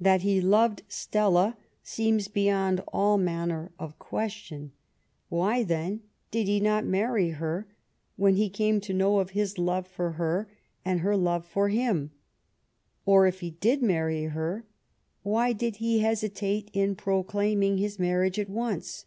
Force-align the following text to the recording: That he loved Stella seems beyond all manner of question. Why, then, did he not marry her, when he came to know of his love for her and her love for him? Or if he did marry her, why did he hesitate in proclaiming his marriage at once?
That 0.00 0.22
he 0.22 0.40
loved 0.40 0.82
Stella 0.88 1.56
seems 1.80 2.26
beyond 2.26 2.80
all 2.92 3.16
manner 3.16 3.70
of 3.78 4.00
question. 4.00 4.72
Why, 5.28 5.62
then, 5.62 6.00
did 6.32 6.48
he 6.48 6.58
not 6.58 6.84
marry 6.84 7.28
her, 7.28 7.68
when 8.16 8.34
he 8.34 8.50
came 8.50 8.80
to 8.80 8.92
know 8.92 9.20
of 9.20 9.30
his 9.30 9.58
love 9.58 9.86
for 9.86 10.14
her 10.14 10.48
and 10.84 10.98
her 10.98 11.16
love 11.16 11.46
for 11.46 11.68
him? 11.68 12.10
Or 13.06 13.28
if 13.28 13.38
he 13.38 13.50
did 13.60 13.80
marry 13.80 14.24
her, 14.24 14.64
why 15.22 15.52
did 15.52 15.76
he 15.76 16.00
hesitate 16.00 16.68
in 16.74 16.96
proclaiming 16.96 17.78
his 17.78 17.96
marriage 17.96 18.40
at 18.40 18.50
once? 18.50 19.04